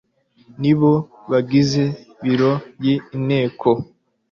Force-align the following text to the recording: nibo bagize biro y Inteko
nibo 0.61 0.91
bagize 1.31 1.83
biro 2.23 2.51
y 2.83 2.87
Inteko 3.15 3.69